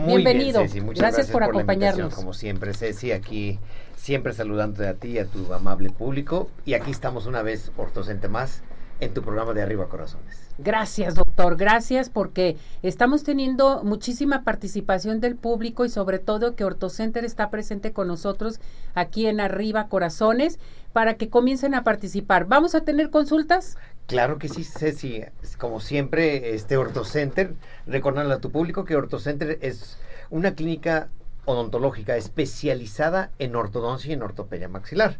Muy 0.00 0.22
Bienvenido. 0.22 0.60
Bien, 0.60 0.70
Ceci. 0.70 0.80
Muchas 0.80 1.00
gracias, 1.00 1.16
gracias 1.16 1.32
por, 1.32 1.44
acompañarnos. 1.44 2.14
como 2.14 2.32
siempre, 2.32 2.74
Ceci, 2.74 3.12
aquí 3.12 3.58
siempre 3.96 4.32
saludándote 4.32 4.88
a 4.88 4.94
ti 4.94 5.08
y 5.08 5.18
a 5.18 5.26
tu 5.26 5.52
amable 5.52 5.90
público. 5.90 6.50
Y 6.64 6.74
aquí 6.74 6.90
estamos 6.90 7.26
una 7.26 7.42
vez, 7.42 7.70
Ortocente 7.76 8.28
Más, 8.28 8.62
en 9.00 9.12
tu 9.12 9.22
programa 9.22 9.52
de 9.52 9.62
Arriba 9.62 9.88
Corazones. 9.88 10.50
Gracias, 10.58 11.14
doctor. 11.14 11.56
Gracias 11.56 12.10
porque 12.10 12.56
estamos 12.82 13.24
teniendo 13.24 13.82
muchísima 13.82 14.44
participación 14.44 15.20
del 15.20 15.36
público 15.36 15.84
y 15.84 15.88
sobre 15.88 16.18
todo 16.18 16.54
que 16.54 16.64
OrtoCenter 16.64 17.24
está 17.24 17.50
presente 17.50 17.92
con 17.92 18.08
nosotros 18.08 18.60
aquí 18.94 19.26
en 19.26 19.40
Arriba 19.40 19.88
Corazones 19.88 20.58
para 20.92 21.14
que 21.14 21.30
comiencen 21.30 21.74
a 21.74 21.82
participar. 21.82 22.46
¿Vamos 22.46 22.74
a 22.74 22.82
tener 22.82 23.10
consultas? 23.10 23.78
Claro 24.10 24.40
que 24.40 24.48
sí, 24.48 24.64
Ceci. 24.64 25.22
Como 25.56 25.78
siempre, 25.78 26.56
este 26.56 26.76
OrtoCenter, 26.76 27.54
recordarle 27.86 28.34
a 28.34 28.40
tu 28.40 28.50
público 28.50 28.84
que 28.84 28.96
OrtoCenter 28.96 29.60
es 29.62 29.98
una 30.30 30.56
clínica 30.56 31.10
odontológica 31.44 32.16
especializada 32.16 33.30
en 33.38 33.54
ortodoncia 33.54 34.10
y 34.10 34.14
en 34.14 34.22
ortopedia 34.22 34.68
maxilar. 34.68 35.18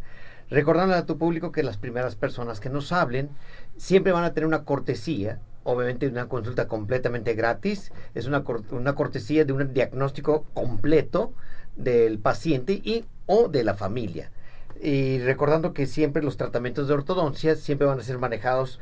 Recordándole 0.51 0.99
a 0.99 1.07
tu 1.07 1.19
público 1.19 1.53
que 1.53 1.63
las 1.63 1.77
primeras 1.77 2.17
personas 2.17 2.59
que 2.59 2.69
nos 2.69 2.91
hablen 2.91 3.31
siempre 3.77 4.11
van 4.11 4.25
a 4.25 4.35
tener 4.35 4.49
una 4.49 4.65
cortesía, 4.65 5.39
obviamente 5.63 6.09
una 6.09 6.29
consulta 6.29 6.67
completamente 6.67 7.35
gratis, 7.35 7.93
es 8.17 8.27
una, 8.27 8.43
una 8.73 8.97
cortesía 8.97 9.45
de 9.45 9.53
un 9.53 9.73
diagnóstico 9.73 10.47
completo 10.53 11.33
del 11.77 12.19
paciente 12.19 12.73
y 12.73 13.05
o 13.27 13.47
de 13.47 13.63
la 13.63 13.75
familia. 13.75 14.33
Y 14.81 15.19
recordando 15.19 15.73
que 15.73 15.87
siempre 15.87 16.23
los 16.23 16.37
tratamientos 16.37 16.89
de 16.89 16.95
ortodoncia 16.95 17.57
siempre 17.57 17.87
van 17.87 17.99
a 18.01 18.03
ser 18.03 18.19
manejados 18.19 18.81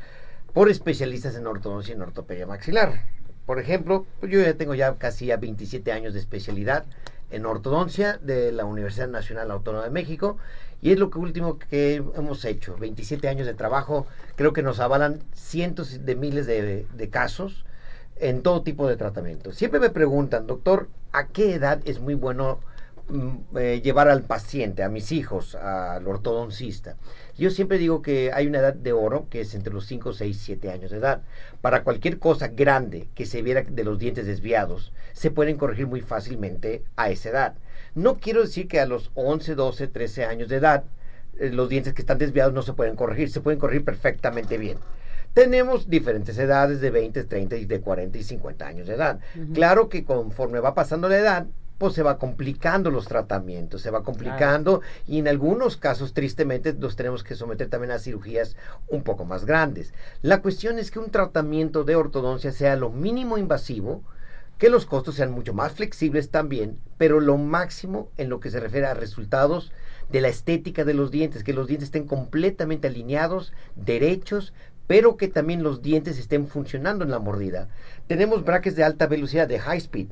por 0.53 0.69
especialistas 0.69 1.35
en 1.35 1.47
ortodoncia 1.47 1.91
y 1.91 1.95
en 1.95 2.01
ortopedia 2.01 2.45
maxilar. 2.45 3.05
Por 3.45 3.59
ejemplo, 3.59 4.05
pues 4.19 4.31
yo 4.31 4.39
ya 4.41 4.53
tengo 4.55 4.75
ya 4.75 4.95
casi 4.97 5.27
ya 5.27 5.37
27 5.37 5.91
años 5.91 6.13
de 6.13 6.19
especialidad 6.19 6.85
en 7.31 7.45
ortodoncia 7.45 8.17
de 8.17 8.51
la 8.51 8.65
Universidad 8.65 9.07
Nacional 9.07 9.51
Autónoma 9.51 9.85
de 9.85 9.91
México 9.91 10.37
y 10.81 10.91
es 10.91 10.99
lo 10.99 11.09
que 11.09 11.19
último 11.19 11.59
que 11.59 11.95
hemos 11.95 12.45
hecho. 12.45 12.75
27 12.77 13.27
años 13.27 13.47
de 13.47 13.53
trabajo, 13.53 14.07
creo 14.35 14.53
que 14.53 14.63
nos 14.63 14.79
avalan 14.79 15.19
cientos 15.33 16.05
de 16.05 16.15
miles 16.15 16.47
de, 16.47 16.85
de 16.91 17.09
casos 17.09 17.65
en 18.17 18.41
todo 18.41 18.61
tipo 18.63 18.87
de 18.87 18.97
tratamientos. 18.97 19.55
Siempre 19.55 19.79
me 19.79 19.89
preguntan, 19.89 20.47
doctor, 20.47 20.89
¿a 21.11 21.27
qué 21.27 21.53
edad 21.53 21.81
es 21.85 21.99
muy 21.99 22.15
bueno 22.15 22.59
eh, 23.55 23.81
llevar 23.83 24.09
al 24.09 24.23
paciente, 24.23 24.83
a 24.83 24.89
mis 24.89 25.11
hijos, 25.11 25.55
al 25.55 26.07
ortodoncista? 26.07 26.95
Yo 27.37 27.49
siempre 27.49 27.77
digo 27.77 28.01
que 28.01 28.31
hay 28.33 28.47
una 28.47 28.59
edad 28.59 28.73
de 28.73 28.93
oro 28.93 29.27
que 29.29 29.41
es 29.41 29.55
entre 29.55 29.73
los 29.73 29.85
5, 29.85 30.13
6, 30.13 30.39
7 30.41 30.71
años 30.71 30.91
de 30.91 30.97
edad. 30.97 31.21
Para 31.61 31.83
cualquier 31.83 32.19
cosa 32.19 32.49
grande 32.49 33.07
que 33.15 33.25
se 33.25 33.41
viera 33.41 33.61
de 33.63 33.83
los 33.83 33.97
dientes 33.97 34.25
desviados, 34.25 34.91
se 35.13 35.31
pueden 35.31 35.57
corregir 35.57 35.87
muy 35.87 36.01
fácilmente 36.01 36.83
a 36.95 37.09
esa 37.09 37.29
edad. 37.29 37.55
No 37.95 38.17
quiero 38.17 38.41
decir 38.41 38.67
que 38.67 38.79
a 38.79 38.85
los 38.85 39.11
11, 39.15 39.55
12, 39.55 39.87
13 39.87 40.25
años 40.25 40.49
de 40.49 40.57
edad 40.57 40.83
eh, 41.39 41.49
los 41.49 41.69
dientes 41.69 41.93
que 41.93 42.01
están 42.01 42.17
desviados 42.17 42.53
no 42.53 42.61
se 42.61 42.73
pueden 42.73 42.95
corregir, 42.95 43.31
se 43.31 43.41
pueden 43.41 43.59
corregir 43.59 43.85
perfectamente 43.85 44.57
bien. 44.57 44.77
Tenemos 45.33 45.89
diferentes 45.89 46.37
edades 46.37 46.81
de 46.81 46.89
20, 46.89 47.23
30 47.23 47.55
y 47.55 47.65
de 47.65 47.79
40 47.79 48.17
y 48.17 48.23
50 48.23 48.67
años 48.67 48.87
de 48.87 48.95
edad. 48.95 49.19
Uh 49.35 49.39
-huh. 49.39 49.53
Claro 49.53 49.87
que 49.87 50.03
conforme 50.03 50.59
va 50.59 50.73
pasando 50.73 51.07
la 51.07 51.17
edad, 51.17 51.45
pues 51.79 51.93
se 51.93 52.03
va 52.03 52.19
complicando 52.19 52.91
los 52.91 53.07
tratamientos, 53.07 53.81
se 53.81 53.89
va 53.89 54.03
complicando 54.03 54.81
claro. 54.81 54.93
y 55.07 55.17
en 55.17 55.27
algunos 55.27 55.77
casos 55.77 56.13
tristemente 56.13 56.73
los 56.73 56.95
tenemos 56.95 57.23
que 57.23 57.35
someter 57.35 57.69
también 57.69 57.91
a 57.91 57.99
cirugías 57.99 58.55
un 58.87 59.01
poco 59.01 59.25
más 59.25 59.45
grandes. 59.45 59.93
La 60.21 60.41
cuestión 60.41 60.77
es 60.77 60.91
que 60.91 60.99
un 60.99 61.09
tratamiento 61.09 61.85
de 61.85 61.95
ortodoncia 61.95 62.51
sea 62.51 62.75
lo 62.75 62.89
mínimo 62.91 63.37
invasivo, 63.37 64.03
que 64.59 64.69
los 64.69 64.85
costos 64.85 65.15
sean 65.15 65.31
mucho 65.31 65.53
más 65.53 65.71
flexibles 65.71 66.29
también, 66.29 66.77
pero 66.97 67.21
lo 67.21 67.37
máximo 67.37 68.11
en 68.17 68.29
lo 68.29 68.41
que 68.41 68.51
se 68.51 68.59
refiere 68.59 68.85
a 68.87 68.93
resultados 68.93 69.71
de 70.11 70.19
la 70.19 70.27
estética 70.27 70.83
de 70.83 70.93
los 70.93 71.11
dientes, 71.11 71.45
que 71.45 71.53
los 71.53 71.67
dientes 71.67 71.87
estén 71.87 72.07
completamente 72.07 72.89
alineados, 72.89 73.53
derechos, 73.77 74.53
pero 74.89 75.17
que 75.17 75.27
también 75.27 75.61
los 75.61 75.83
dientes 75.83 76.17
estén 76.17 76.47
funcionando 76.47 77.05
en 77.05 77.11
la 77.11 77.19
mordida. 77.19 77.69
Tenemos 78.07 78.43
brackets 78.43 78.75
de 78.75 78.83
alta 78.83 79.05
velocidad, 79.05 79.47
de 79.47 79.59
high 79.59 79.77
speed. 79.77 80.07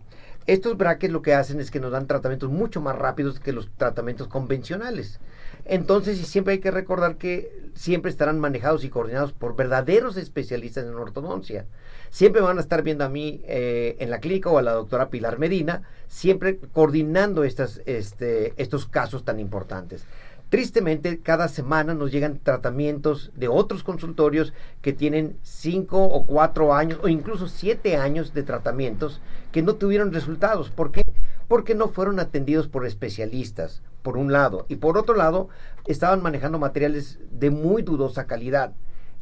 Estos 0.45 0.77
brackets 0.77 1.11
lo 1.11 1.23
que 1.23 1.33
hacen 1.33 1.59
es 1.59 1.71
que 1.71 1.79
nos 1.79 1.91
dan 1.91 2.05
tratamientos 2.05 2.51
mucho 2.51 2.79
más 2.79 2.95
rápidos 2.95 3.39
que 3.39 3.53
los 3.53 3.71
tratamientos 3.75 4.27
convencionales. 4.27 5.19
Entonces, 5.65 6.19
y 6.19 6.25
siempre 6.25 6.53
hay 6.53 6.59
que 6.59 6.69
recordar 6.69 7.15
que 7.15 7.71
siempre 7.73 8.11
estarán 8.11 8.39
manejados 8.39 8.83
y 8.83 8.89
coordinados 8.89 9.33
por 9.33 9.55
verdaderos 9.55 10.15
especialistas 10.15 10.85
en 10.85 10.93
ortodoncia. 10.93 11.65
Siempre 12.11 12.43
van 12.43 12.59
a 12.59 12.61
estar 12.61 12.83
viendo 12.83 13.03
a 13.03 13.09
mí 13.09 13.41
eh, 13.47 13.95
en 13.97 14.11
la 14.11 14.19
clínica 14.19 14.51
o 14.51 14.59
a 14.59 14.61
la 14.61 14.73
doctora 14.73 15.09
Pilar 15.09 15.39
Medina, 15.39 15.81
siempre 16.07 16.59
coordinando 16.71 17.43
estas, 17.43 17.81
este, 17.87 18.53
estos 18.57 18.85
casos 18.85 19.25
tan 19.25 19.39
importantes. 19.39 20.05
Tristemente, 20.49 21.19
cada 21.19 21.49
semana 21.49 21.93
nos 21.93 22.09
llegan 22.09 22.39
tratamientos 22.41 23.31
de 23.35 23.49
otros 23.49 23.83
consultorios 23.83 24.53
que 24.81 24.93
tienen 24.93 25.35
cinco 25.43 26.05
o 26.05 26.25
cuatro 26.25 26.73
años 26.73 26.99
o 27.03 27.09
incluso 27.09 27.49
siete 27.49 27.97
años 27.97 28.33
de 28.33 28.43
tratamientos 28.43 29.19
que 29.51 29.61
no 29.61 29.75
tuvieron 29.75 30.13
resultados. 30.13 30.69
¿Por 30.69 30.93
qué? 30.93 31.01
Porque 31.49 31.75
no 31.75 31.89
fueron 31.89 32.21
atendidos 32.21 32.69
por 32.69 32.85
especialistas, 32.85 33.81
por 34.03 34.15
un 34.15 34.31
lado. 34.31 34.65
Y 34.69 34.77
por 34.77 34.97
otro 34.97 35.15
lado, 35.15 35.49
estaban 35.85 36.23
manejando 36.23 36.59
materiales 36.59 37.19
de 37.29 37.49
muy 37.49 37.81
dudosa 37.81 38.25
calidad. 38.25 38.71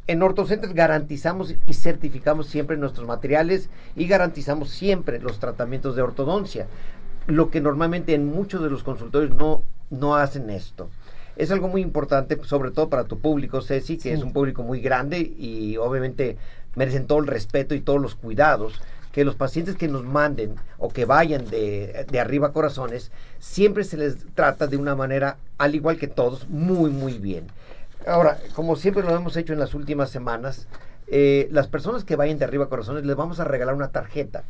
En 0.06 0.22
OrtoCenter 0.22 0.74
garantizamos 0.74 1.56
y 1.66 1.74
certificamos 1.74 2.46
siempre 2.46 2.76
nuestros 2.76 3.08
materiales 3.08 3.68
y 3.96 4.06
garantizamos 4.06 4.70
siempre 4.70 5.18
los 5.18 5.40
tratamientos 5.40 5.96
de 5.96 6.02
ortodoncia. 6.02 6.68
Lo 7.26 7.50
que 7.50 7.60
normalmente 7.60 8.14
en 8.14 8.26
muchos 8.26 8.62
de 8.62 8.70
los 8.70 8.84
consultorios 8.84 9.34
no, 9.34 9.64
no 9.90 10.14
hacen 10.14 10.50
esto 10.50 10.88
es 11.36 11.50
algo 11.50 11.68
muy 11.68 11.82
importante, 11.82 12.38
sobre 12.44 12.70
todo 12.70 12.88
para 12.88 13.04
tu 13.04 13.18
público, 13.18 13.60
Ceci, 13.60 13.96
que 13.96 14.02
sí. 14.02 14.10
es 14.10 14.22
un 14.22 14.32
público 14.32 14.62
muy 14.62 14.80
grande 14.80 15.18
y 15.18 15.76
obviamente 15.76 16.36
merecen 16.74 17.06
todo 17.06 17.18
el 17.18 17.26
respeto 17.26 17.74
y 17.74 17.80
todos 17.80 18.00
los 18.00 18.14
cuidados. 18.14 18.80
Que 19.12 19.24
los 19.24 19.34
pacientes 19.34 19.76
que 19.76 19.88
nos 19.88 20.04
manden 20.04 20.56
o 20.76 20.90
que 20.90 21.06
vayan 21.06 21.48
de, 21.48 22.04
de 22.10 22.20
arriba 22.20 22.48
a 22.48 22.52
corazones, 22.52 23.12
siempre 23.38 23.82
se 23.84 23.96
les 23.96 24.18
trata 24.34 24.66
de 24.66 24.76
una 24.76 24.94
manera, 24.94 25.38
al 25.56 25.74
igual 25.74 25.96
que 25.96 26.06
todos, 26.06 26.50
muy, 26.50 26.90
muy 26.90 27.16
bien. 27.18 27.46
Ahora, 28.06 28.38
como 28.54 28.76
siempre 28.76 29.02
lo 29.02 29.16
hemos 29.16 29.36
hecho 29.38 29.54
en 29.54 29.58
las 29.58 29.72
últimas 29.72 30.10
semanas, 30.10 30.68
eh, 31.08 31.48
las 31.50 31.68
personas 31.68 32.04
que 32.04 32.16
vayan 32.16 32.38
de 32.38 32.44
arriba 32.44 32.64
a 32.64 32.68
corazones 32.68 33.04
les 33.04 33.16
vamos 33.16 33.40
a 33.40 33.44
regalar 33.44 33.74
una 33.74 33.88
tarjeta. 33.88 34.44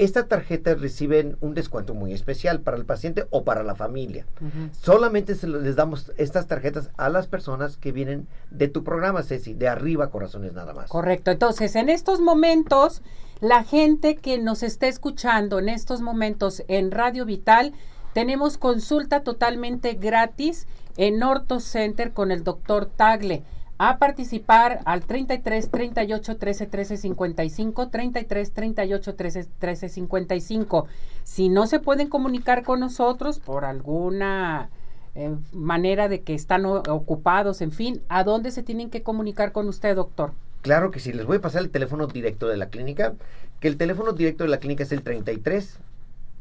Estas 0.00 0.28
tarjetas 0.28 0.80
reciben 0.80 1.36
un 1.42 1.52
descuento 1.52 1.92
muy 1.92 2.14
especial 2.14 2.62
para 2.62 2.78
el 2.78 2.86
paciente 2.86 3.26
o 3.28 3.44
para 3.44 3.62
la 3.62 3.74
familia. 3.74 4.24
Uh 4.40 4.46
-huh. 4.46 4.70
Solamente 4.72 5.34
se 5.34 5.46
les 5.46 5.76
damos 5.76 6.10
estas 6.16 6.46
tarjetas 6.46 6.88
a 6.96 7.10
las 7.10 7.26
personas 7.26 7.76
que 7.76 7.92
vienen 7.92 8.26
de 8.50 8.68
tu 8.68 8.82
programa, 8.82 9.22
Ceci, 9.22 9.52
de 9.52 9.68
arriba 9.68 10.08
corazones 10.08 10.54
nada 10.54 10.72
más. 10.72 10.88
Correcto. 10.88 11.30
Entonces, 11.30 11.76
en 11.76 11.90
estos 11.90 12.18
momentos, 12.18 13.02
la 13.40 13.62
gente 13.62 14.16
que 14.16 14.38
nos 14.38 14.62
está 14.62 14.86
escuchando 14.86 15.58
en 15.58 15.68
estos 15.68 16.00
momentos 16.00 16.62
en 16.68 16.92
Radio 16.92 17.26
Vital, 17.26 17.74
tenemos 18.14 18.56
consulta 18.56 19.22
totalmente 19.22 19.92
gratis 19.92 20.66
en 20.96 21.22
Orto 21.22 21.60
Center 21.60 22.14
con 22.14 22.30
el 22.30 22.42
doctor 22.42 22.86
Tagle 22.86 23.44
a 23.82 23.96
participar 23.96 24.80
al 24.84 25.06
33 25.06 25.70
38 25.70 26.36
13 26.36 26.66
13 26.66 26.96
55 26.98 27.88
33 27.88 28.52
38 28.52 29.14
13 29.14 29.44
13 29.58 29.88
55 29.88 30.86
si 31.24 31.48
no 31.48 31.66
se 31.66 31.80
pueden 31.80 32.10
comunicar 32.10 32.62
con 32.62 32.80
nosotros 32.80 33.38
por 33.38 33.64
alguna 33.64 34.68
eh, 35.14 35.34
manera 35.52 36.10
de 36.10 36.20
que 36.20 36.34
están 36.34 36.66
ocupados 36.66 37.62
en 37.62 37.72
fin 37.72 38.02
a 38.10 38.22
dónde 38.22 38.50
se 38.50 38.62
tienen 38.62 38.90
que 38.90 39.02
comunicar 39.02 39.50
con 39.52 39.66
usted 39.66 39.96
doctor 39.96 40.34
claro 40.60 40.90
que 40.90 41.00
sí 41.00 41.14
les 41.14 41.24
voy 41.24 41.38
a 41.38 41.40
pasar 41.40 41.62
el 41.62 41.70
teléfono 41.70 42.06
directo 42.06 42.48
de 42.48 42.58
la 42.58 42.68
clínica 42.68 43.14
que 43.60 43.68
el 43.68 43.78
teléfono 43.78 44.12
directo 44.12 44.44
de 44.44 44.50
la 44.50 44.60
clínica 44.60 44.82
es 44.82 44.92
el 44.92 45.02
33 45.02 45.78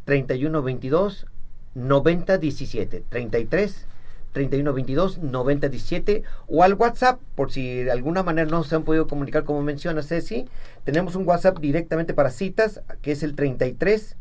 31 0.03 0.61
22 0.61 1.25
90 1.73 2.37
17 2.37 3.03
33 3.07 3.87
3122 4.31 5.19
9017 5.19 6.23
o 6.47 6.63
al 6.63 6.75
WhatsApp, 6.75 7.19
por 7.35 7.51
si 7.51 7.83
de 7.83 7.91
alguna 7.91 8.23
manera 8.23 8.49
no 8.49 8.63
se 8.63 8.75
han 8.75 8.83
podido 8.83 9.07
comunicar 9.07 9.43
como 9.43 9.61
menciona 9.61 10.03
Ceci, 10.03 10.47
tenemos 10.83 11.15
un 11.15 11.27
WhatsApp 11.27 11.59
directamente 11.59 12.13
para 12.13 12.29
citas, 12.29 12.81
que 13.01 13.11
es 13.11 13.23
el 13.23 13.35
33 13.35 14.15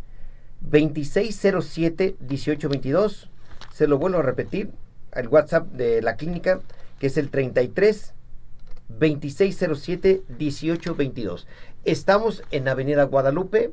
2607 0.61 2.17
1822. 2.21 3.31
Se 3.73 3.87
lo 3.87 3.99
vuelvo 3.99 4.19
a 4.19 4.23
repetir, 4.23 4.71
el 5.15 5.29
WhatsApp 5.29 5.69
de 5.73 6.03
la 6.03 6.17
clínica, 6.17 6.61
que 6.99 7.09
es 7.09 7.17
el 7.17 7.31
33 7.31 8.15
2607 8.89 10.23
1822. 10.39 11.47
Estamos 11.85 12.43
en 12.51 12.69
Avenida 12.69 13.05
Guadalupe, 13.05 13.73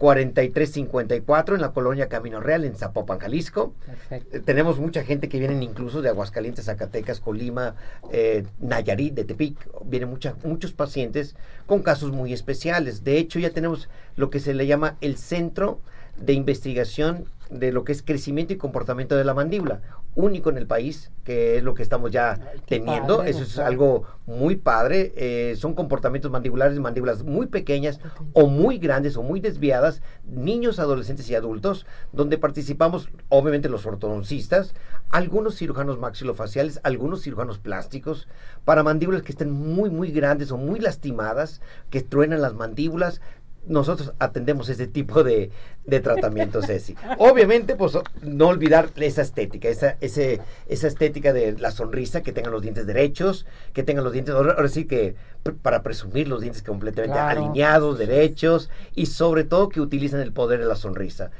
4354 0.00 1.56
en 1.56 1.60
la 1.60 1.72
colonia 1.72 2.08
Camino 2.08 2.40
Real 2.40 2.64
en 2.64 2.74
Zapopan, 2.74 3.18
Jalisco. 3.18 3.74
Perfecto. 3.84 4.34
Eh, 4.34 4.40
tenemos 4.40 4.78
mucha 4.78 5.04
gente 5.04 5.28
que 5.28 5.38
vienen 5.38 5.62
incluso 5.62 6.00
de 6.00 6.08
Aguascalientes, 6.08 6.64
Zacatecas, 6.64 7.20
Colima, 7.20 7.74
eh, 8.10 8.46
Nayarit, 8.60 9.12
de 9.12 9.24
Tepic. 9.24 9.68
Vienen 9.84 10.08
mucha, 10.08 10.36
muchos 10.42 10.72
pacientes 10.72 11.36
con 11.66 11.82
casos 11.82 12.12
muy 12.12 12.32
especiales. 12.32 13.04
De 13.04 13.18
hecho, 13.18 13.38
ya 13.38 13.50
tenemos 13.50 13.90
lo 14.16 14.30
que 14.30 14.40
se 14.40 14.54
le 14.54 14.66
llama 14.66 14.96
el 15.02 15.18
centro 15.18 15.80
de 16.16 16.32
investigación 16.32 17.26
de 17.50 17.70
lo 17.70 17.84
que 17.84 17.92
es 17.92 18.02
crecimiento 18.02 18.54
y 18.54 18.56
comportamiento 18.56 19.16
de 19.16 19.24
la 19.24 19.34
mandíbula, 19.34 19.82
único 20.14 20.50
en 20.50 20.58
el 20.58 20.66
país, 20.66 21.10
que 21.24 21.58
es 21.58 21.62
lo 21.62 21.74
que 21.74 21.82
estamos 21.82 22.10
ya 22.10 22.38
teniendo. 22.66 23.22
Eso 23.22 23.42
es 23.42 23.58
algo 23.58 24.04
muy 24.26 24.56
padre. 24.56 25.12
Eh, 25.16 25.54
son 25.56 25.74
comportamientos 25.74 26.30
mandibulares, 26.30 26.78
mandíbulas 26.78 27.22
muy 27.22 27.46
pequeñas 27.46 28.00
o 28.32 28.46
muy 28.46 28.78
grandes 28.78 29.16
o 29.16 29.22
muy 29.22 29.40
desviadas, 29.40 30.02
niños, 30.24 30.78
adolescentes 30.78 31.28
y 31.30 31.34
adultos, 31.34 31.86
donde 32.12 32.38
participamos 32.38 33.08
obviamente 33.28 33.68
los 33.68 33.86
ortodoncistas, 33.86 34.74
algunos 35.10 35.56
cirujanos 35.56 35.98
maxilofaciales, 35.98 36.80
algunos 36.82 37.22
cirujanos 37.22 37.58
plásticos, 37.58 38.28
para 38.64 38.82
mandíbulas 38.82 39.22
que 39.22 39.32
estén 39.32 39.50
muy, 39.50 39.90
muy 39.90 40.10
grandes 40.10 40.50
o 40.52 40.56
muy 40.56 40.80
lastimadas, 40.80 41.60
que 41.90 42.02
truenan 42.02 42.42
las 42.42 42.54
mandíbulas, 42.54 43.20
nosotros 43.66 44.12
atendemos 44.18 44.68
ese 44.68 44.86
tipo 44.86 45.22
de, 45.22 45.50
de 45.84 46.00
tratamientos, 46.00 46.66
Ceci. 46.66 46.96
Obviamente, 47.18 47.76
pues 47.76 47.98
no 48.22 48.48
olvidar 48.48 48.90
esa 48.96 49.22
estética, 49.22 49.68
esa, 49.68 49.96
ese, 50.00 50.40
esa 50.68 50.86
estética 50.88 51.32
de 51.32 51.56
la 51.58 51.70
sonrisa, 51.70 52.22
que 52.22 52.32
tengan 52.32 52.52
los 52.52 52.62
dientes 52.62 52.86
derechos, 52.86 53.46
que 53.72 53.82
tengan 53.82 54.04
los 54.04 54.12
dientes, 54.12 54.34
ahora, 54.34 54.68
sí 54.68 54.86
que 54.86 55.14
para 55.62 55.82
presumir 55.82 56.28
los 56.28 56.40
dientes 56.40 56.62
completamente 56.62 57.18
alineados, 57.18 57.98
derechos, 57.98 58.70
y 58.94 59.06
sobre 59.06 59.44
todo 59.44 59.68
que 59.68 59.80
utilicen 59.80 60.20
el 60.20 60.32
poder 60.32 60.60
de 60.60 60.66
la 60.66 60.76
sonrisa. 60.76 61.30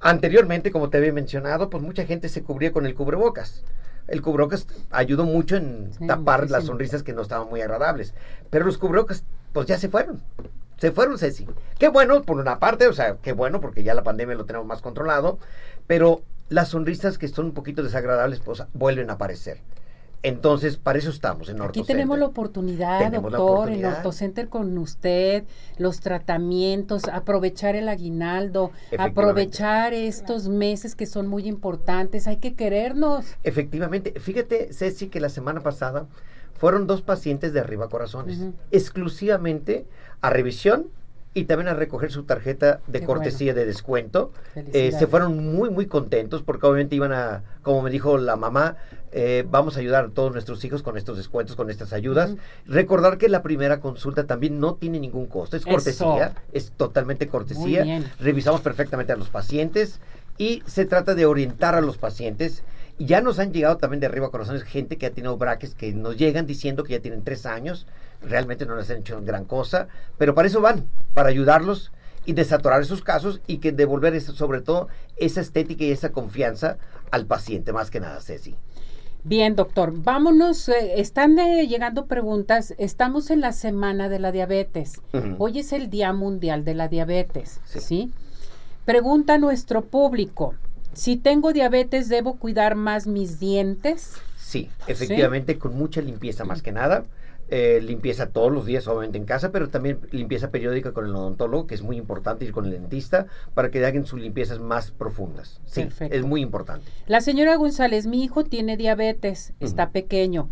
Anteriormente, 0.00 0.70
como 0.70 0.90
te 0.90 0.98
había 0.98 1.12
mencionado, 1.12 1.70
pues 1.70 1.82
mucha 1.82 2.04
gente 2.04 2.28
se 2.28 2.42
cubría 2.42 2.72
con 2.72 2.86
el 2.86 2.94
cubrebocas 2.94 3.64
el 4.08 4.22
cubrebocas 4.22 4.68
ayudó 4.92 5.24
mucho 5.24 5.56
en 5.56 5.90
tapar 6.06 6.48
las 6.48 6.66
sonrisas 6.66 7.02
que 7.02 7.12
no 7.12 7.22
estaban 7.22 7.48
muy 7.48 7.60
agradables. 7.60 8.14
Pero 8.50 8.64
los 8.64 8.78
cubrebocas, 8.78 9.24
pues 9.52 9.66
ya 9.66 9.78
se 9.78 9.88
fueron 9.88 10.22
se 10.78 10.92
fueron, 10.92 11.18
Ceci. 11.18 11.46
Qué 11.78 11.88
bueno, 11.88 12.22
por 12.22 12.38
una 12.38 12.58
parte, 12.58 12.86
o 12.86 12.92
sea, 12.92 13.16
qué 13.22 13.32
bueno, 13.32 13.60
porque 13.60 13.82
ya 13.82 13.94
la 13.94 14.02
pandemia 14.02 14.34
lo 14.34 14.44
tenemos 14.44 14.66
más 14.66 14.82
controlado, 14.82 15.38
pero 15.86 16.22
las 16.48 16.68
sonrisas 16.68 17.18
que 17.18 17.28
son 17.28 17.46
un 17.46 17.52
poquito 17.52 17.82
desagradables, 17.82 18.40
pues 18.40 18.62
vuelven 18.74 19.10
a 19.10 19.14
aparecer. 19.14 19.60
Entonces, 20.22 20.76
para 20.76 20.98
eso 20.98 21.10
estamos 21.10 21.48
en 21.48 21.62
Aquí 21.62 21.84
tenemos 21.84 22.18
la 22.18 22.26
oportunidad, 22.26 23.12
doctor, 23.12 23.70
en 23.70 23.84
OrtoCenter 23.84 24.48
con 24.48 24.76
usted, 24.76 25.44
los 25.78 26.00
tratamientos, 26.00 27.04
aprovechar 27.12 27.76
el 27.76 27.88
aguinaldo, 27.88 28.72
aprovechar 28.98 29.94
estos 29.94 30.48
meses 30.48 30.96
que 30.96 31.06
son 31.06 31.28
muy 31.28 31.46
importantes, 31.46 32.26
hay 32.26 32.38
que 32.38 32.54
querernos. 32.54 33.24
Efectivamente, 33.44 34.18
fíjate, 34.18 34.72
Ceci, 34.72 35.08
que 35.08 35.20
la 35.20 35.28
semana 35.28 35.60
pasada 35.60 36.06
fueron 36.58 36.86
dos 36.86 37.02
pacientes 37.02 37.52
de 37.52 37.60
arriba 37.60 37.88
corazones, 37.88 38.38
exclusivamente 38.70 39.86
a 40.20 40.30
revisión 40.30 40.86
y 41.34 41.44
también 41.44 41.68
a 41.68 41.74
recoger 41.74 42.10
su 42.10 42.22
tarjeta 42.22 42.80
de 42.86 43.04
cortesía 43.04 43.52
de 43.52 43.66
descuento. 43.66 44.32
Eh, 44.54 44.90
se 44.98 45.06
fueron 45.06 45.54
muy, 45.54 45.68
muy 45.68 45.84
contentos 45.84 46.42
porque 46.42 46.66
obviamente 46.66 46.96
iban 46.96 47.12
a, 47.12 47.42
como 47.60 47.82
me 47.82 47.90
dijo 47.90 48.16
la 48.16 48.36
mamá, 48.36 48.76
eh, 49.12 49.44
vamos 49.50 49.76
a 49.76 49.80
ayudar 49.80 50.06
a 50.06 50.08
todos 50.08 50.32
nuestros 50.32 50.64
hijos 50.64 50.82
con 50.82 50.96
estos 50.96 51.18
descuentos, 51.18 51.54
con 51.54 51.68
estas 51.68 51.92
ayudas. 51.92 52.36
Recordar 52.64 53.18
que 53.18 53.28
la 53.28 53.42
primera 53.42 53.80
consulta 53.80 54.24
también 54.24 54.58
no 54.60 54.76
tiene 54.76 54.98
ningún 54.98 55.26
costo, 55.26 55.58
es 55.58 55.66
cortesía, 55.66 56.34
es 56.52 56.72
totalmente 56.72 57.28
cortesía. 57.28 58.02
Revisamos 58.18 58.62
perfectamente 58.62 59.12
a 59.12 59.16
los 59.16 59.28
pacientes 59.28 60.00
y 60.38 60.62
se 60.66 60.86
trata 60.86 61.14
de 61.14 61.26
orientar 61.26 61.74
a 61.74 61.82
los 61.82 61.98
pacientes 61.98 62.62
ya 62.98 63.20
nos 63.20 63.38
han 63.38 63.52
llegado 63.52 63.76
también 63.76 64.00
de 64.00 64.06
arriba 64.06 64.30
corazones 64.30 64.62
gente 64.62 64.96
que 64.96 65.06
ha 65.06 65.10
tenido 65.10 65.36
braques 65.36 65.74
que 65.74 65.92
nos 65.92 66.16
llegan 66.16 66.46
diciendo 66.46 66.84
que 66.84 66.94
ya 66.94 67.00
tienen 67.00 67.24
tres 67.24 67.46
años, 67.46 67.86
realmente 68.22 68.66
no 68.66 68.76
les 68.76 68.90
han 68.90 68.98
hecho 68.98 69.20
gran 69.22 69.44
cosa, 69.44 69.88
pero 70.18 70.34
para 70.34 70.48
eso 70.48 70.60
van, 70.60 70.88
para 71.14 71.28
ayudarlos 71.28 71.92
y 72.24 72.32
desatorar 72.32 72.82
esos 72.82 73.02
casos 73.02 73.40
y 73.46 73.58
que 73.58 73.72
devolver 73.72 74.14
eso, 74.14 74.32
sobre 74.32 74.60
todo 74.60 74.88
esa 75.16 75.40
estética 75.40 75.84
y 75.84 75.92
esa 75.92 76.10
confianza 76.10 76.78
al 77.10 77.26
paciente, 77.26 77.72
más 77.72 77.90
que 77.90 78.00
nada, 78.00 78.20
Ceci. 78.20 78.56
Bien, 79.28 79.56
doctor, 79.56 79.92
vámonos. 79.92 80.68
Eh, 80.68 81.00
están 81.00 81.36
eh, 81.40 81.66
llegando 81.66 82.06
preguntas. 82.06 82.74
Estamos 82.78 83.30
en 83.32 83.40
la 83.40 83.52
semana 83.52 84.08
de 84.08 84.20
la 84.20 84.30
diabetes. 84.30 85.00
Hoy 85.38 85.58
es 85.58 85.72
el 85.72 85.90
Día 85.90 86.12
Mundial 86.12 86.64
de 86.64 86.74
la 86.74 86.86
Diabetes. 86.86 87.60
¿sí? 87.64 88.12
Pregunta 88.84 89.36
nuestro 89.36 89.82
público. 89.82 90.54
Si 90.96 91.16
tengo 91.18 91.52
diabetes, 91.52 92.08
¿debo 92.08 92.36
cuidar 92.36 92.74
más 92.74 93.06
mis 93.06 93.38
dientes? 93.38 94.14
Sí, 94.38 94.70
efectivamente, 94.86 95.58
con 95.58 95.76
mucha 95.76 96.00
limpieza 96.00 96.44
más 96.44 96.62
que 96.62 96.72
nada. 96.72 97.04
Eh, 97.48 97.80
limpieza 97.82 98.30
todos 98.30 98.50
los 98.50 98.64
días, 98.64 98.88
obviamente 98.88 99.18
en 99.18 99.26
casa, 99.26 99.52
pero 99.52 99.68
también 99.68 100.00
limpieza 100.10 100.50
periódica 100.50 100.92
con 100.92 101.04
el 101.04 101.14
odontólogo, 101.14 101.66
que 101.66 101.74
es 101.74 101.82
muy 101.82 101.98
importante, 101.98 102.46
ir 102.46 102.52
con 102.52 102.64
el 102.64 102.72
dentista, 102.72 103.26
para 103.52 103.70
que 103.70 103.84
hagan 103.84 104.06
sus 104.06 104.18
limpiezas 104.18 104.58
más 104.58 104.90
profundas. 104.90 105.60
Sí, 105.66 105.86
es 106.00 106.24
muy 106.24 106.40
importante. 106.40 106.90
La 107.06 107.20
señora 107.20 107.54
González, 107.56 108.06
mi 108.06 108.24
hijo 108.24 108.44
tiene 108.44 108.78
diabetes, 108.78 109.52
está 109.60 109.90
pequeño. 109.90 110.48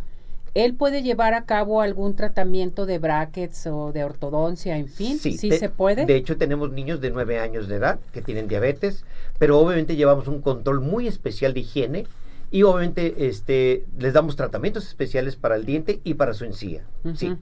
¿Él 0.55 0.75
puede 0.75 1.03
llevar 1.03 1.35
a 1.35 1.45
cabo 1.45 1.81
algún 1.81 2.15
tratamiento 2.15 2.87
de 2.87 2.99
brackets 2.99 3.67
o 3.67 3.93
de 3.93 4.05
ortodoncia, 4.05 4.77
en 4.77 4.89
fin? 4.89 5.19
Sí, 5.19 5.37
¿Sí 5.37 5.51
se 5.51 5.69
puede. 5.69 6.07
De 6.07 6.17
hecho, 6.17 6.37
tenemos 6.37 6.71
niños 6.71 7.01
de 7.01 7.11
9 7.11 7.41
años 7.41 7.67
de 7.67 7.77
edad 7.77 7.99
que 8.13 8.23
tienen 8.23 8.47
diabetes, 8.47 9.05
pero 9.39 9.59
obviamente 9.59 9.97
llevamos 9.97 10.29
un 10.29 10.41
control 10.41 10.81
muy 10.81 11.09
especial 11.09 11.55
de 11.55 11.61
higiene 11.61 12.07
y 12.53 12.63
obviamente 12.63 13.27
este, 13.27 13.85
les 13.99 14.13
damos 14.13 14.37
tratamientos 14.37 14.87
especiales 14.87 15.35
para 15.35 15.57
el 15.57 15.67
diente 15.67 16.01
y 16.05 16.15
para 16.15 16.35
su 16.35 16.45
encía. 16.45 16.83
Sí. 17.17 17.37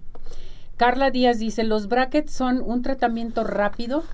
Carla 0.79 1.11
Díaz 1.11 1.39
dice, 1.39 1.65
¿los 1.65 1.89
brackets 1.89 2.33
son 2.33 2.63
un 2.63 2.81
tratamiento 2.81 3.45
rápido? 3.45 4.05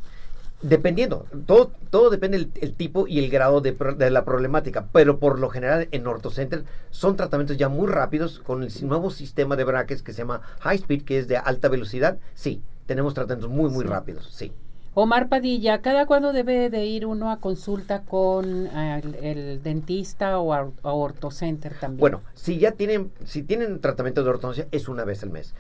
Dependiendo, 0.61 1.27
todo, 1.47 1.71
todo 1.91 2.11
depende 2.11 2.39
del 2.39 2.75
tipo 2.75 3.07
y 3.07 3.21
el 3.21 3.31
grado 3.31 3.61
de, 3.61 4.11
la 4.11 4.25
problemática, 4.25 4.89
pero 4.93 5.21
por 5.21 5.39
lo 5.39 5.51
general 5.51 5.87
en 5.93 6.07
OrtoCenter 6.07 6.65
son 6.91 7.17
tratamientos 7.17 7.57
ya 7.57 7.69
muy 7.69 7.87
rápidos 7.87 8.41
con 8.41 8.65
el 8.65 8.73
nuevo 8.83 9.11
sistema 9.11 9.55
de 9.55 9.63
brackets 9.63 10.03
que 10.03 10.13
se 10.13 10.19
llama 10.19 10.41
High 10.61 10.79
Speed, 10.79 11.05
que 11.05 11.19
es 11.19 11.29
de 11.29 11.37
alta 11.37 11.69
velocidad. 11.69 12.19
Sí, 12.35 12.61
tenemos 12.87 13.15
tratamientos 13.15 13.51
muy, 13.51 13.71
muy 13.71 13.85
rápidos, 13.85 14.29
sí. 14.33 14.53
Omar 14.95 15.29
Padilla, 15.29 15.81
¿cada 15.81 16.07
cuándo 16.07 16.33
debe 16.33 16.71
de 16.71 16.85
ir 16.87 17.07
uno 17.07 17.31
a 17.31 17.37
consulta 17.37 18.03
con 18.03 18.67
eh, 18.67 19.01
el, 19.23 19.63
dentista 19.63 20.41
o 20.41 20.53
a, 20.53 20.69
OrtoCenter 20.83 21.75
también? 21.75 22.01
Bueno, 22.01 22.23
si 22.35 22.59
ya 22.59 22.73
tienen, 22.73 23.13
si 23.25 23.45
tienen 23.45 23.81
tratamiento 23.81 24.25
de 24.25 24.31
ortodoncia, 24.31 24.67
es 24.73 24.89
una 24.89 25.05
vez 25.05 25.23
al 25.23 25.31
mes. 25.31 25.55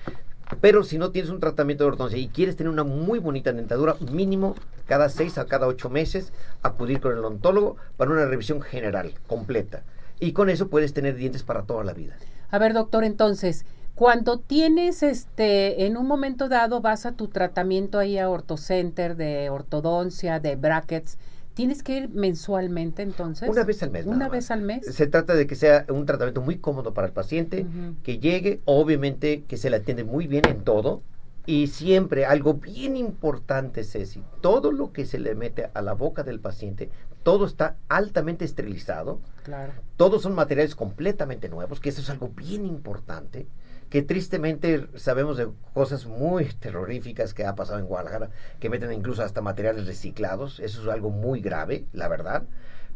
Pero 0.60 0.82
si 0.82 0.98
no 0.98 1.10
tienes 1.10 1.30
un 1.30 1.40
tratamiento 1.40 1.84
de 1.84 1.88
ortodoncia 1.88 2.18
y 2.18 2.28
quieres 2.28 2.56
tener 2.56 2.72
una 2.72 2.84
muy 2.84 3.18
bonita 3.18 3.52
dentadura, 3.52 3.96
mínimo 4.12 4.54
cada 4.86 5.08
seis 5.08 5.38
a 5.38 5.44
cada 5.44 5.66
ocho 5.66 5.90
meses 5.90 6.32
acudir 6.62 7.00
con 7.00 7.12
el 7.12 7.18
odontólogo 7.18 7.76
para 7.96 8.10
una 8.10 8.24
revisión 8.24 8.60
general, 8.62 9.12
completa. 9.26 9.82
Y 10.20 10.32
con 10.32 10.48
eso 10.48 10.68
puedes 10.68 10.94
tener 10.94 11.14
dientes 11.16 11.42
para 11.42 11.62
toda 11.62 11.84
la 11.84 11.92
vida. 11.92 12.16
A 12.50 12.58
ver, 12.58 12.72
doctor, 12.72 13.04
entonces, 13.04 13.66
cuando 13.94 14.38
tienes 14.38 15.02
este, 15.02 15.84
en 15.84 15.96
un 15.96 16.06
momento 16.06 16.48
dado 16.48 16.80
vas 16.80 17.04
a 17.04 17.12
tu 17.12 17.28
tratamiento 17.28 17.98
ahí 17.98 18.18
a 18.18 18.30
OrtoCenter 18.30 19.16
de 19.16 19.50
ortodoncia, 19.50 20.40
de 20.40 20.56
brackets, 20.56 21.18
¿Tienes 21.58 21.82
que 21.82 21.96
ir 21.96 22.10
mensualmente 22.10 23.02
entonces? 23.02 23.48
Una 23.48 23.64
vez 23.64 23.82
al 23.82 23.90
mes. 23.90 24.06
Una 24.06 24.28
vez 24.28 24.52
al 24.52 24.62
mes. 24.62 24.86
Se 24.94 25.08
trata 25.08 25.34
de 25.34 25.48
que 25.48 25.56
sea 25.56 25.86
un 25.88 26.06
tratamiento 26.06 26.40
muy 26.40 26.58
cómodo 26.58 26.94
para 26.94 27.08
el 27.08 27.12
paciente, 27.12 27.66
que 28.04 28.20
llegue, 28.20 28.60
obviamente 28.64 29.42
que 29.42 29.56
se 29.56 29.68
le 29.68 29.78
atiende 29.78 30.04
muy 30.04 30.28
bien 30.28 30.46
en 30.46 30.62
todo. 30.62 31.02
Y 31.46 31.66
siempre 31.66 32.26
algo 32.26 32.54
bien 32.54 32.96
importante, 32.96 33.82
Ceci, 33.82 34.22
todo 34.40 34.70
lo 34.70 34.92
que 34.92 35.04
se 35.04 35.18
le 35.18 35.34
mete 35.34 35.68
a 35.74 35.82
la 35.82 35.94
boca 35.94 36.22
del 36.22 36.38
paciente, 36.38 36.90
todo 37.24 37.44
está 37.44 37.74
altamente 37.88 38.44
esterilizado. 38.44 39.18
Claro. 39.42 39.72
Todos 39.96 40.22
son 40.22 40.36
materiales 40.36 40.76
completamente 40.76 41.48
nuevos, 41.48 41.80
que 41.80 41.88
eso 41.88 42.02
es 42.02 42.10
algo 42.10 42.28
bien 42.28 42.66
importante 42.66 43.48
que 43.90 44.02
tristemente 44.02 44.86
sabemos 44.96 45.36
de 45.36 45.48
cosas 45.72 46.06
muy 46.06 46.44
terroríficas 46.44 47.34
que 47.34 47.46
ha 47.46 47.54
pasado 47.54 47.78
en 47.78 47.86
Guadalajara, 47.86 48.30
que 48.60 48.68
meten 48.68 48.92
incluso 48.92 49.22
hasta 49.22 49.40
materiales 49.40 49.86
reciclados, 49.86 50.60
eso 50.60 50.82
es 50.82 50.88
algo 50.88 51.10
muy 51.10 51.40
grave, 51.40 51.86
la 51.92 52.08
verdad, 52.08 52.44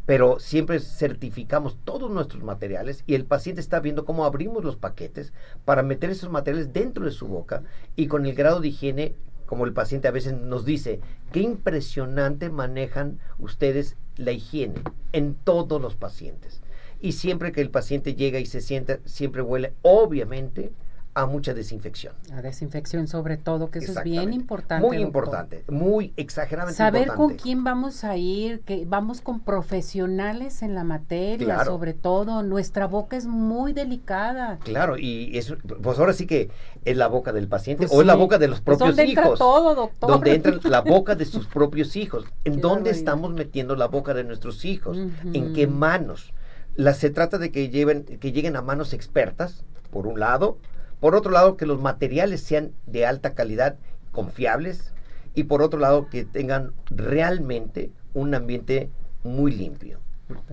pero 0.05 0.39
siempre 0.39 0.79
certificamos 0.79 1.77
todos 1.83 2.11
nuestros 2.11 2.43
materiales 2.43 3.03
y 3.07 3.15
el 3.15 3.25
paciente 3.25 3.61
está 3.61 3.79
viendo 3.79 4.05
cómo 4.05 4.25
abrimos 4.25 4.63
los 4.63 4.75
paquetes 4.75 5.33
para 5.65 5.81
meter 5.81 6.09
esos 6.09 6.29
materiales 6.29 6.73
dentro 6.73 7.05
de 7.05 7.11
su 7.11 7.27
boca 7.27 7.63
y 7.95 8.07
con 8.07 8.25
el 8.25 8.35
grado 8.35 8.59
de 8.59 8.67
higiene, 8.67 9.15
como 9.45 9.65
el 9.65 9.73
paciente 9.73 10.07
a 10.07 10.11
veces 10.11 10.33
nos 10.33 10.65
dice, 10.65 10.99
qué 11.31 11.39
impresionante 11.39 12.49
manejan 12.49 13.19
ustedes 13.39 13.95
la 14.17 14.31
higiene 14.31 14.81
en 15.11 15.35
todos 15.35 15.81
los 15.81 15.95
pacientes. 15.95 16.61
Y 16.99 17.13
siempre 17.13 17.51
que 17.51 17.61
el 17.61 17.69
paciente 17.69 18.15
llega 18.15 18.39
y 18.39 18.45
se 18.45 18.61
sienta, 18.61 18.99
siempre 19.05 19.41
huele, 19.41 19.73
obviamente, 19.81 20.71
a 21.15 21.25
mucha 21.25 21.53
desinfección. 21.53 22.13
La 22.29 22.41
desinfección 22.41 23.07
sobre 23.07 23.37
todo, 23.37 23.69
que 23.69 23.79
eso 23.79 23.91
es 23.91 24.03
bien 24.03 24.33
importante. 24.33 24.85
Muy 24.85 24.97
importante, 24.97 25.63
muy 25.69 26.13
exageradamente 26.17 26.77
Saber 26.77 27.03
importante. 27.03 27.35
con 27.35 27.43
quién 27.43 27.63
vamos 27.63 28.03
a 28.03 28.17
ir, 28.17 28.61
que 28.61 28.85
vamos 28.85 29.21
con 29.21 29.39
profesionales 29.39 30.63
en 30.63 30.73
la 30.73 30.83
materia, 30.83 31.63
sobre 31.65 31.93
todo. 31.93 32.41
Nuestra 32.41 32.87
boca 32.87 33.15
es 33.15 33.25
muy 33.25 33.73
delicada. 33.73 34.57
Claro, 34.63 34.97
y 34.97 35.37
eso, 35.37 35.57
pues 35.81 35.99
ahora 35.99 36.13
sí 36.13 36.25
que 36.25 36.49
es 36.85 36.97
la 36.97 37.07
boca 37.07 37.31
del 37.31 37.47
paciente 37.47 37.87
pues 37.87 37.97
o 37.97 38.01
es 38.01 38.07
la 38.07 38.15
boca 38.15 38.37
de 38.37 38.47
los 38.47 38.61
propios 38.61 38.89
pues 38.89 38.97
donde 38.97 39.11
hijos. 39.11 39.23
Entra 39.25 39.37
todo, 39.37 39.75
doctor. 39.75 40.09
Donde 40.09 40.33
entra 40.33 40.59
la 40.63 40.81
boca 40.81 41.15
de 41.15 41.25
sus 41.25 41.47
propios 41.47 41.95
hijos. 41.95 42.25
¿En 42.43 42.59
dónde 42.59 42.89
estamos 42.89 43.33
metiendo 43.33 43.75
la 43.75 43.87
boca 43.87 44.13
de 44.13 44.23
nuestros 44.23 44.65
hijos? 44.65 44.97
¿En 45.33 45.53
qué 45.53 45.67
manos? 45.67 46.33
La, 46.75 46.93
se 46.95 47.11
trata 47.11 47.37
de 47.37 47.51
que, 47.51 47.69
lleven, 47.69 48.03
que 48.03 48.31
lleguen 48.31 48.55
a 48.55 48.63
manos 48.63 48.93
expertas, 48.93 49.63
por 49.91 50.07
un 50.07 50.19
lado, 50.19 50.57
por 51.03 51.15
otro 51.15 51.33
lado, 51.33 51.57
que 51.57 51.65
los 51.65 51.81
materiales 51.81 52.39
sean 52.39 52.71
de 52.85 53.05
alta 53.05 53.33
calidad, 53.33 53.75
confiables, 54.13 54.93
y 55.35 55.43
por 55.43 55.61
otro 55.61 55.77
lado, 55.77 56.07
que 56.07 56.23
tengan 56.23 56.71
realmente 56.89 57.91
un 58.13 58.33
ambiente 58.33 58.89
muy 59.21 59.51
limpio. 59.51 59.99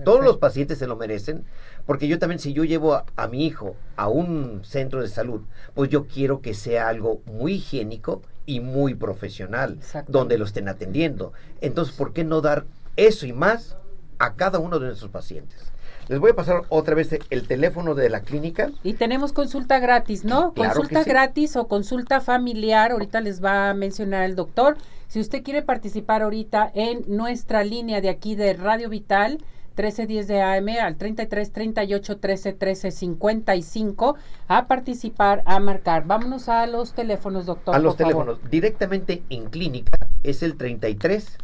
Todos 0.03 0.25
los 0.25 0.39
pacientes 0.39 0.77
se 0.77 0.87
lo 0.87 0.97
merecen, 0.97 1.45
porque 1.85 2.09
yo 2.09 2.19
también, 2.19 2.39
si 2.39 2.51
yo 2.51 2.65
llevo 2.65 2.95
a, 2.95 3.05
a, 3.15 3.29
mi 3.29 3.45
hijo 3.45 3.77
a 3.95 4.09
un 4.09 4.65
centro 4.65 5.01
de 5.01 5.07
salud, 5.07 5.39
pues 5.73 5.89
yo 5.89 6.05
quiero 6.05 6.41
que 6.41 6.53
sea 6.53 6.89
algo 6.89 7.21
muy 7.27 7.53
higiénico 7.53 8.21
y 8.45 8.59
muy 8.59 8.93
profesional, 8.93 9.79
donde 10.09 10.37
lo 10.37 10.43
estén 10.43 10.67
atendiendo. 10.67 11.31
Entonces, 11.61 11.95
¿por 11.95 12.11
qué 12.11 12.25
no 12.25 12.41
dar 12.41 12.65
eso 12.97 13.25
y 13.25 13.31
más 13.31 13.77
a 14.19 14.35
cada 14.35 14.59
uno 14.59 14.79
de 14.79 14.87
nuestros 14.87 15.11
pacientes? 15.11 15.70
Les 16.07 16.19
voy 16.19 16.31
a 16.31 16.35
pasar 16.35 16.63
otra 16.69 16.95
vez 16.95 17.17
el 17.29 17.47
teléfono 17.47 17.95
de 17.95 18.09
la 18.09 18.21
clínica. 18.21 18.71
Y 18.83 18.93
tenemos 18.93 19.33
consulta 19.33 19.79
gratis, 19.79 20.25
¿no? 20.25 20.53
Claro 20.53 20.73
consulta 20.73 21.03
sí. 21.03 21.09
gratis 21.09 21.55
o 21.55 21.67
consulta 21.67 22.21
familiar. 22.21 22.91
Ahorita 22.91 23.21
les 23.21 23.43
va 23.43 23.69
a 23.69 23.73
mencionar 23.73 24.23
el 24.23 24.35
doctor. 24.35 24.77
Si 25.07 25.19
usted 25.19 25.43
quiere 25.43 25.61
participar 25.61 26.21
ahorita 26.21 26.71
en 26.73 27.03
nuestra 27.07 27.63
línea 27.63 28.01
de 28.01 28.09
aquí 28.09 28.35
de 28.35 28.53
Radio 28.53 28.89
Vital, 28.89 29.39
1310 29.75 30.27
de 30.27 30.41
AM 30.41 30.67
al 30.81 30.97
33 30.97 31.51
38 31.51 32.17
13 32.17 32.53
13 32.53 32.91
55 32.91 34.15
a 34.47 34.67
participar, 34.67 35.43
a 35.45 35.59
marcar. 35.59 36.05
Vámonos 36.05 36.49
a 36.49 36.67
los 36.67 36.93
teléfonos, 36.93 37.45
doctor. 37.45 37.75
A 37.75 37.79
los 37.79 37.95
por 37.95 37.97
teléfonos. 37.97 38.37
Favor. 38.37 38.49
Directamente 38.49 39.23
en 39.29 39.45
clínica 39.45 39.97
es 40.23 40.43
el 40.43 40.57
33 40.57 41.37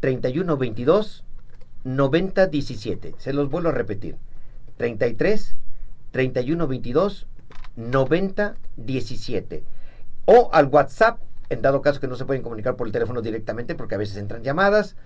31 0.00 0.56
22 0.56 1.24
90 1.86 2.48
17. 2.48 3.14
Se 3.16 3.32
los 3.32 3.48
vuelvo 3.48 3.68
a 3.68 3.72
repetir. 3.72 4.16
33 4.76 5.56
31 6.10 6.66
22 6.66 7.26
90 7.76 8.56
17. 8.76 9.62
O 10.24 10.50
al 10.52 10.66
WhatsApp, 10.66 11.20
en 11.48 11.62
dado 11.62 11.82
caso 11.82 12.00
que 12.00 12.08
no 12.08 12.16
se 12.16 12.24
pueden 12.24 12.42
comunicar 12.42 12.74
por 12.74 12.88
el 12.88 12.92
teléfono 12.92 13.22
directamente, 13.22 13.76
porque 13.76 13.94
a 13.94 13.98
veces 13.98 14.16
entran 14.16 14.42
llamadas. 14.42 14.96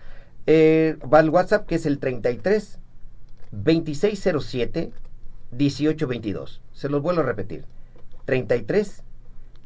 Eh, 0.47 0.97
va 1.13 1.19
al 1.19 1.29
WhatsApp 1.29 1.67
que 1.67 1.75
es 1.75 1.85
el 1.85 1.99
33 1.99 2.79
2607 3.53 4.91
1822. 5.51 6.63
Se 6.73 6.89
los 6.89 7.03
vuelvo 7.03 7.21
a 7.21 7.25
repetir. 7.25 7.67
33 8.25 9.03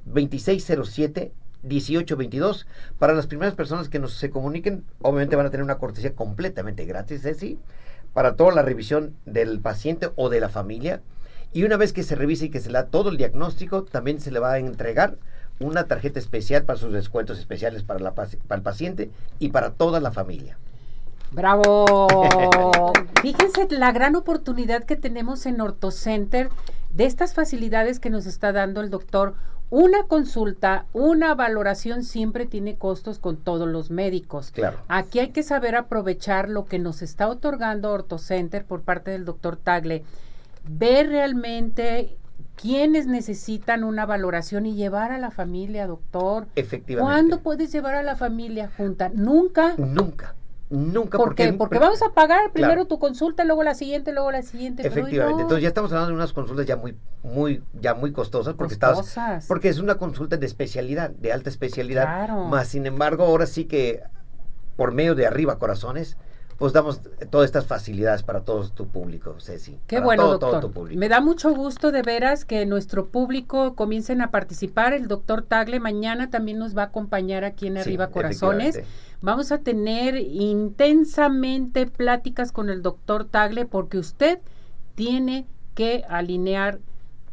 2607 0.06 1.32
1822. 1.64 2.66
Para 2.98 3.14
las 3.14 3.26
primeras 3.26 3.54
personas 3.54 3.88
que 3.88 3.98
nos 3.98 4.14
se 4.14 4.30
comuniquen, 4.30 4.84
obviamente 5.00 5.36
van 5.36 5.46
a 5.46 5.50
tener 5.50 5.64
una 5.64 5.78
cortesía 5.78 6.14
completamente 6.14 6.84
gratis, 6.84 7.22
Ceci, 7.22 7.58
para 8.12 8.36
toda 8.36 8.54
la 8.54 8.62
revisión 8.62 9.14
del 9.26 9.60
paciente 9.60 10.10
o 10.16 10.28
de 10.28 10.40
la 10.40 10.48
familia. 10.48 11.00
Y 11.52 11.64
una 11.64 11.76
vez 11.76 11.92
que 11.92 12.02
se 12.02 12.16
revise 12.16 12.46
y 12.46 12.50
que 12.50 12.60
se 12.60 12.68
le 12.68 12.78
da 12.78 12.86
todo 12.86 13.10
el 13.10 13.16
diagnóstico, 13.16 13.84
también 13.84 14.20
se 14.20 14.30
le 14.30 14.40
va 14.40 14.52
a 14.52 14.58
entregar 14.58 15.16
una 15.60 15.84
tarjeta 15.84 16.18
especial 16.18 16.64
para 16.64 16.78
sus 16.78 16.92
descuentos 16.92 17.38
especiales 17.38 17.82
para, 17.82 18.00
la, 18.00 18.14
para 18.14 18.28
el 18.50 18.62
paciente 18.62 19.10
y 19.38 19.50
para 19.50 19.70
toda 19.70 20.00
la 20.00 20.10
familia. 20.10 20.58
Bravo. 21.30 22.06
Fíjense 23.22 23.66
la 23.70 23.92
gran 23.92 24.16
oportunidad 24.16 24.84
que 24.84 24.96
tenemos 24.96 25.46
en 25.46 25.60
OrtoCenter 25.60 26.48
de 26.90 27.06
estas 27.06 27.34
facilidades 27.34 27.98
que 27.98 28.10
nos 28.10 28.26
está 28.26 28.52
dando 28.52 28.80
el 28.80 28.90
doctor. 28.90 29.34
Una 29.70 30.04
consulta, 30.04 30.86
una 30.92 31.34
valoración 31.34 32.04
siempre 32.04 32.46
tiene 32.46 32.76
costos 32.76 33.18
con 33.18 33.36
todos 33.36 33.66
los 33.66 33.90
médicos. 33.90 34.50
Claro. 34.50 34.78
Aquí 34.88 35.18
hay 35.18 35.30
que 35.30 35.42
saber 35.42 35.74
aprovechar 35.74 36.48
lo 36.48 36.66
que 36.66 36.78
nos 36.78 37.02
está 37.02 37.28
otorgando 37.28 37.90
OrtoCenter 37.90 38.64
por 38.64 38.82
parte 38.82 39.10
del 39.10 39.24
doctor 39.24 39.56
Tagle. 39.56 40.04
Ver 40.68 41.08
realmente 41.08 42.16
quienes 42.56 43.06
necesitan 43.06 43.84
una 43.84 44.06
valoración 44.06 44.66
y 44.66 44.74
llevar 44.74 45.12
a 45.12 45.18
la 45.18 45.30
familia, 45.30 45.86
doctor. 45.86 46.46
Efectivamente. 46.54 47.12
¿Cuándo 47.12 47.40
puedes 47.40 47.72
llevar 47.72 47.94
a 47.94 48.02
la 48.02 48.16
familia 48.16 48.70
junta? 48.76 49.10
Nunca. 49.12 49.74
Nunca. 49.76 50.34
Nunca. 50.70 51.18
¿Por 51.18 51.28
porque, 51.28 51.50
qué? 51.50 51.52
Porque 51.52 51.78
vamos 51.78 52.02
a 52.02 52.10
pagar 52.10 52.50
primero 52.52 52.74
claro. 52.74 52.86
tu 52.86 52.98
consulta, 52.98 53.44
luego 53.44 53.62
la 53.62 53.74
siguiente, 53.74 54.12
luego 54.12 54.32
la 54.32 54.42
siguiente. 54.42 54.86
Efectivamente. 54.86 55.36
No. 55.36 55.42
Entonces 55.42 55.62
ya 55.62 55.68
estamos 55.68 55.92
hablando 55.92 56.10
de 56.10 56.16
unas 56.16 56.32
consultas 56.32 56.66
ya 56.66 56.76
muy, 56.76 56.96
muy, 57.22 57.62
ya 57.74 57.94
muy 57.94 58.12
costosas 58.12 58.54
porque 58.54 58.78
costosas. 58.78 59.06
Estás, 59.06 59.46
porque 59.46 59.68
es 59.68 59.78
una 59.78 59.96
consulta 59.96 60.36
de 60.36 60.46
especialidad, 60.46 61.10
de 61.10 61.32
alta 61.32 61.50
especialidad. 61.50 62.04
Claro. 62.04 62.44
Más 62.44 62.68
sin 62.68 62.86
embargo, 62.86 63.24
ahora 63.24 63.46
sí 63.46 63.66
que 63.66 64.02
por 64.76 64.92
medio 64.92 65.14
de 65.14 65.26
arriba 65.26 65.58
corazones, 65.58 66.16
pues 66.58 66.72
damos 66.72 67.00
todas 67.30 67.46
estas 67.46 67.66
facilidades 67.66 68.22
para 68.22 68.40
todo 68.40 68.68
tu 68.68 68.86
público, 68.86 69.36
Ceci. 69.40 69.78
Qué 69.86 69.96
para 69.96 70.06
bueno, 70.06 70.22
todo, 70.22 70.32
doctor. 70.32 70.50
todo 70.50 70.60
tu 70.60 70.70
público. 70.72 70.98
Me 70.98 71.08
da 71.08 71.20
mucho 71.20 71.52
gusto 71.54 71.90
de 71.90 72.02
veras 72.02 72.44
que 72.44 72.64
nuestro 72.66 73.06
público 73.06 73.74
comiencen 73.74 74.20
a 74.20 74.30
participar. 74.30 74.92
El 74.92 75.08
doctor 75.08 75.42
Tagle 75.42 75.80
mañana 75.80 76.30
también 76.30 76.58
nos 76.58 76.76
va 76.76 76.82
a 76.82 76.86
acompañar 76.86 77.44
aquí 77.44 77.66
en 77.66 77.78
Arriba 77.78 78.06
sí, 78.06 78.12
Corazones. 78.12 78.80
Vamos 79.20 79.52
a 79.52 79.58
tener 79.58 80.16
intensamente 80.16 81.86
pláticas 81.86 82.52
con 82.52 82.70
el 82.70 82.82
doctor 82.82 83.24
Tagle 83.24 83.64
porque 83.64 83.98
usted 83.98 84.38
tiene 84.94 85.46
que 85.74 86.04
alinear 86.08 86.78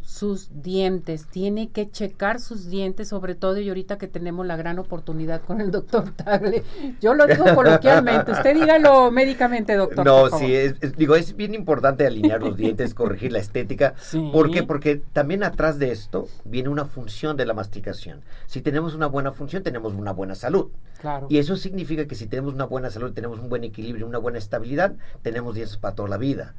sus 0.03 0.50
dientes, 0.62 1.27
tiene 1.27 1.70
que 1.70 1.89
checar 1.89 2.39
sus 2.39 2.70
dientes, 2.70 3.08
sobre 3.08 3.36
todo 3.36 3.60
y 3.60 3.70
ahorita 3.70 3.98
que 3.98 4.08
tenemos 4.08 4.46
la 4.46 4.55
gran 4.55 4.79
oportunidad 4.79 5.41
con 5.41 5.62
el 5.62 5.72
doctor 5.72 6.12
Tagle. 6.15 6.63
Yo 7.00 7.13
lo 7.13 7.27
digo 7.27 7.46
coloquialmente, 7.55 8.31
usted 8.31 8.53
dígalo 8.55 9.12
médicamente, 9.12 9.75
doctor. 9.75 10.05
No, 10.05 10.29
sí, 10.29 10.53
es, 10.53 10.75
es, 10.81 10.96
digo, 10.96 11.15
es 11.15 11.36
bien 11.36 11.53
importante 11.53 12.05
alinear 12.05 12.41
los 12.41 12.58
dientes, 12.58 12.93
corregir 12.93 13.31
la 13.31 13.39
estética. 13.39 13.93
Sí. 14.12 14.29
¿Por 14.34 14.51
qué? 14.51 14.63
Porque 14.63 15.01
también 15.13 15.43
atrás 15.43 15.79
de 15.79 15.91
esto 15.91 16.27
viene 16.43 16.67
una 16.67 16.86
función 16.86 17.38
de 17.38 17.46
la 17.46 17.53
masticación. 17.53 18.22
Si 18.46 18.62
tenemos 18.62 18.93
una 18.93 19.08
buena 19.08 19.31
función, 19.31 19.63
tenemos 19.63 19.93
una 19.93 20.12
buena 20.12 20.36
salud. 20.36 20.70
Claro. 21.00 21.27
Y 21.29 21.38
eso 21.38 21.55
significa 21.55 22.08
que 22.08 22.15
si 22.15 22.27
tenemos 22.27 22.53
una 22.53 22.65
buena 22.65 22.89
salud, 22.89 23.13
tenemos 23.13 23.39
un 23.39 23.48
buen 23.48 23.63
equilibrio, 23.63 24.05
una 24.08 24.17
buena 24.17 24.38
estabilidad, 24.38 24.96
tenemos 25.22 25.55
dientes 25.55 25.77
para 25.77 25.96
toda 25.96 26.10
la 26.10 26.17
vida. 26.17 26.55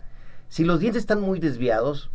Si 0.48 0.64
los 0.64 0.80
dientes 0.80 1.00
están 1.00 1.20
muy 1.20 1.40
desviados, 1.40 2.10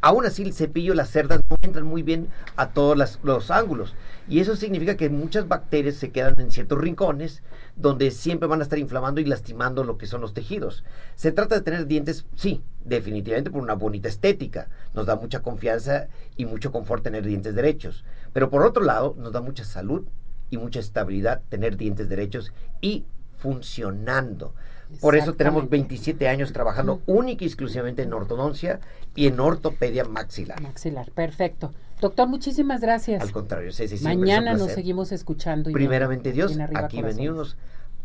aún 0.00 0.26
así 0.26 0.42
el 0.42 0.52
cepillo, 0.52 0.94
las 0.94 1.10
cerdas 1.10 1.40
no 1.48 1.56
entran 1.62 1.84
muy 1.86 2.02
bien 2.02 2.28
a 2.56 2.70
todos 2.70 3.18
los 3.22 3.50
ángulos. 3.50 3.94
Y 4.28 4.40
eso 4.40 4.56
significa 4.56 4.96
que 4.96 5.10
muchas 5.10 5.48
bacterias 5.48 5.96
se 5.96 6.10
quedan 6.10 6.34
en 6.38 6.50
ciertos 6.50 6.78
rincones 6.78 7.42
donde 7.76 8.10
siempre 8.10 8.48
van 8.48 8.60
a 8.60 8.62
estar 8.62 8.78
inflamando 8.78 9.20
y 9.20 9.24
lastimando 9.24 9.84
lo 9.84 9.98
que 9.98 10.06
son 10.06 10.20
los 10.20 10.34
tejidos. 10.34 10.84
Se 11.16 11.32
trata 11.32 11.56
de 11.56 11.62
tener 11.62 11.86
dientes, 11.86 12.26
sí, 12.36 12.62
definitivamente 12.84 13.50
por 13.50 13.62
una 13.62 13.74
bonita 13.74 14.08
estética. 14.08 14.68
Nos 14.94 15.06
da 15.06 15.16
mucha 15.16 15.40
confianza 15.40 16.08
y 16.36 16.44
mucho 16.44 16.72
confort 16.72 17.02
tener 17.02 17.24
dientes 17.26 17.54
derechos. 17.54 18.04
Pero 18.32 18.50
por 18.50 18.62
otro 18.64 18.84
lado, 18.84 19.14
nos 19.18 19.32
da 19.32 19.40
mucha 19.40 19.64
salud 19.64 20.06
y 20.50 20.58
mucha 20.58 20.80
estabilidad 20.80 21.42
tener 21.48 21.76
dientes 21.76 22.08
derechos 22.08 22.52
y 22.80 23.04
funcionando. 23.38 24.54
Por 25.00 25.16
eso 25.16 25.34
tenemos 25.34 25.68
27 25.68 26.28
años 26.28 26.52
trabajando 26.52 26.94
uh 26.94 26.98
-huh. 26.98 27.18
única 27.18 27.44
y 27.44 27.46
exclusivamente 27.46 28.02
en 28.02 28.12
ortodoncia 28.12 28.80
y 29.14 29.26
en 29.26 29.40
ortopedia 29.40 30.04
maxilar. 30.04 30.60
Maxilar, 30.60 31.10
perfecto. 31.10 31.72
Doctor, 32.00 32.28
muchísimas 32.28 32.80
gracias. 32.80 33.22
Al 33.22 33.30
contrario, 33.30 33.72
sí, 33.72 33.84
Mañana 34.02 34.54
nos 34.54 34.72
seguimos 34.72 35.12
escuchando. 35.12 35.70
Primeramente 35.70 36.32
Dios, 36.32 36.58
aquí 36.74 37.02
venimos 37.02 37.56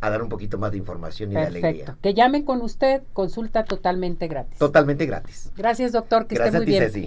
a 0.02 0.10
dar 0.10 0.22
un 0.22 0.30
poquito 0.30 0.58
más 0.58 0.72
de 0.72 0.78
información 0.78 1.32
y 1.32 1.36
perfecto. 1.36 1.62
de 1.62 1.68
alegría. 1.70 1.98
Que 2.02 2.14
llamen 2.14 2.44
con 2.44 2.62
usted, 2.62 3.02
consulta 3.14 3.64
totalmente 3.64 4.28
gratis. 4.28 4.58
Totalmente 4.58 5.06
gratis. 5.06 5.52
Gracias, 5.56 5.94
doctor, 5.94 6.28
que 6.28 6.36
gracias 6.36 6.56
esté 6.56 6.58
muy 6.58 6.64
a 6.64 6.66
ti, 6.66 6.72
bien. 6.72 6.84
Ceci. 6.84 7.02